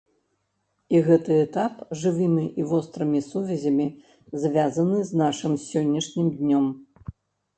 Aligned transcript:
І 0.93 0.99
гэты 1.07 1.31
этап 1.45 1.73
жывымі 2.03 2.45
і 2.63 2.63
вострымі 2.71 3.19
сувязямі 3.29 3.87
звязаны 4.45 4.97
з 5.09 5.19
нашым 5.23 5.53
сённяшнім 5.67 6.27
днём. 6.39 6.65